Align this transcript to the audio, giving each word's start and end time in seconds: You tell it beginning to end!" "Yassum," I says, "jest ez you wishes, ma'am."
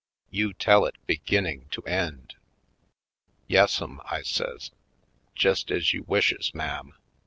You 0.31 0.53
tell 0.53 0.85
it 0.85 0.95
beginning 1.05 1.67
to 1.69 1.83
end!" 1.83 2.33
"Yassum," 3.47 3.99
I 4.09 4.23
says, 4.23 4.71
"jest 5.35 5.69
ez 5.71 5.93
you 5.93 6.05
wishes, 6.07 6.55
ma'am." 6.55 6.95